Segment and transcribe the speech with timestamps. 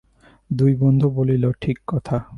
[0.53, 2.23] দুই বন্ধু বলিল, ঠিক কথা।